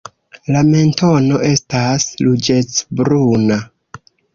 [0.55, 3.65] La mentono estas ruĝecbruna.